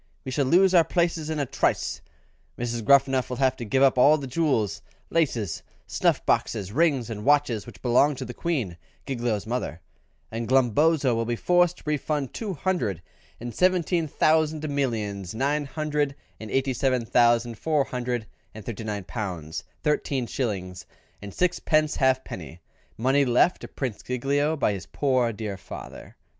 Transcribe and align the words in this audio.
We 0.25 0.31
shall 0.31 0.45
lose 0.47 0.73
our 0.73 0.83
places 0.83 1.29
in 1.29 1.37
a 1.37 1.45
trice; 1.45 2.01
Gruffanuff 2.57 3.29
will 3.29 3.37
have 3.37 3.55
to 3.57 3.63
give 3.65 3.83
up 3.83 3.99
all 3.99 4.17
the 4.17 4.25
jewels, 4.25 4.81
laces, 5.11 5.61
snuff 5.85 6.25
boxes, 6.25 6.71
rings, 6.71 7.11
and 7.11 7.23
watches 7.23 7.67
which 7.67 7.83
belong 7.83 8.15
to 8.15 8.25
the 8.25 8.33
Queen, 8.33 8.77
Giglio's 9.05 9.45
mother; 9.45 9.79
and 10.31 10.47
Glumboso 10.47 11.13
will 11.13 11.25
be 11.25 11.35
forced 11.35 11.77
to 11.77 11.83
refund 11.85 12.33
two 12.33 12.55
hundred 12.55 13.03
and 13.39 13.53
seventeen 13.53 14.07
thousand 14.07 14.67
millions, 14.67 15.35
nine 15.35 15.65
hundred 15.65 16.15
and 16.39 16.49
eighty 16.49 16.73
seven 16.73 17.05
thousand, 17.05 17.59
four 17.59 17.83
hundred 17.83 18.25
and 18.55 18.65
thirty 18.65 18.83
nine 18.83 19.03
pounds 19.03 19.63
thirteen 19.83 20.25
shillings 20.25 20.87
and 21.21 21.31
sixpence 21.31 21.97
halfpenny, 21.97 22.59
money 22.97 23.23
left 23.23 23.61
to 23.61 23.67
Prince 23.67 24.01
Giglio 24.01 24.55
by 24.57 24.73
his 24.73 24.87
poor 24.87 25.31
dear 25.31 25.57
father." 25.57 26.15